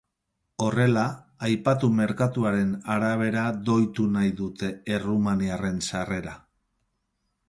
Horrela, 0.67 1.01
aipatu 1.47 1.89
merkatuaren 1.99 2.71
arabera 2.95 3.43
doitu 3.67 4.05
nahi 4.15 4.31
dute 4.39 4.71
errumaniarren 4.97 5.79
sarrera. 5.89 6.35